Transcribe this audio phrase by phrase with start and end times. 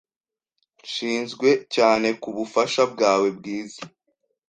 [0.83, 3.81] Nshinzwe cyane kubufasha bwawe bwiza.